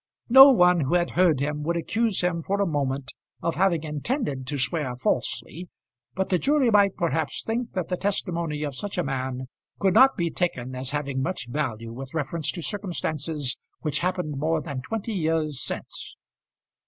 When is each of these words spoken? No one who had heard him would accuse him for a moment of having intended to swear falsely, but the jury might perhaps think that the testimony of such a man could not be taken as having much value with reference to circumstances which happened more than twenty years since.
No 0.29 0.51
one 0.51 0.79
who 0.79 0.95
had 0.95 1.11
heard 1.11 1.39
him 1.39 1.61
would 1.61 1.77
accuse 1.77 2.21
him 2.21 2.41
for 2.41 2.59
a 2.59 2.65
moment 2.65 3.13
of 3.43 3.53
having 3.53 3.83
intended 3.83 4.47
to 4.47 4.57
swear 4.57 4.95
falsely, 4.95 5.69
but 6.15 6.29
the 6.29 6.39
jury 6.39 6.71
might 6.71 6.95
perhaps 6.95 7.43
think 7.43 7.73
that 7.73 7.89
the 7.89 7.97
testimony 7.97 8.63
of 8.63 8.73
such 8.75 8.97
a 8.97 9.03
man 9.03 9.47
could 9.77 9.93
not 9.93 10.17
be 10.17 10.31
taken 10.31 10.73
as 10.73 10.89
having 10.89 11.21
much 11.21 11.47
value 11.49 11.93
with 11.93 12.15
reference 12.15 12.51
to 12.53 12.63
circumstances 12.63 13.59
which 13.81 13.99
happened 13.99 14.39
more 14.39 14.59
than 14.59 14.81
twenty 14.81 15.13
years 15.13 15.61
since. 15.61 16.17